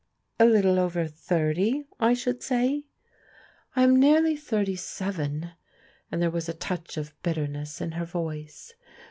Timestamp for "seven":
4.75-5.51